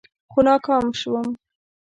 [0.31, 1.27] خو ناکام شوم.